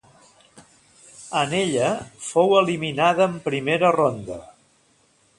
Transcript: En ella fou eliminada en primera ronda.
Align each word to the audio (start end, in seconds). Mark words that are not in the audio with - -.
En 1.41 1.51
ella 1.57 1.91
fou 2.29 2.55
eliminada 2.61 3.27
en 3.33 3.35
primera 3.49 3.93
ronda. 3.99 4.39